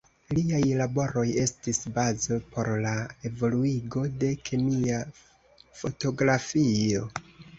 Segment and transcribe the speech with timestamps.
[0.35, 2.93] Liaj laboroj estis bazo por la
[3.29, 5.03] evoluigo de kemia
[5.83, 7.05] fotografio.